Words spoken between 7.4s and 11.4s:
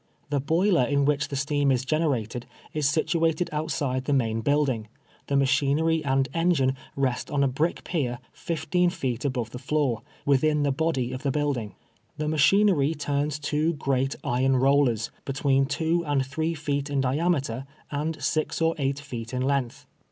a brick pier, fifteen feet above the floor, wuthin the body of the